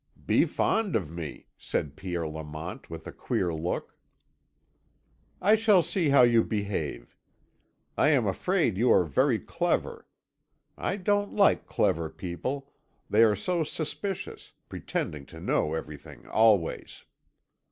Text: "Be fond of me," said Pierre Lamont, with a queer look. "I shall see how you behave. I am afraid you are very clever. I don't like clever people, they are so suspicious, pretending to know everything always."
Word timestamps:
"Be 0.25 0.45
fond 0.45 0.95
of 0.95 1.11
me," 1.11 1.45
said 1.59 1.95
Pierre 1.95 2.27
Lamont, 2.27 2.89
with 2.89 3.05
a 3.05 3.11
queer 3.11 3.53
look. 3.53 3.95
"I 5.39 5.53
shall 5.53 5.83
see 5.83 6.09
how 6.09 6.23
you 6.23 6.43
behave. 6.43 7.15
I 7.95 8.09
am 8.09 8.25
afraid 8.25 8.79
you 8.79 8.91
are 8.91 9.03
very 9.05 9.37
clever. 9.37 10.07
I 10.75 10.95
don't 10.95 11.33
like 11.33 11.67
clever 11.67 12.09
people, 12.09 12.71
they 13.11 13.21
are 13.21 13.35
so 13.35 13.63
suspicious, 13.63 14.53
pretending 14.69 15.27
to 15.27 15.39
know 15.39 15.75
everything 15.75 16.25
always." 16.25 17.03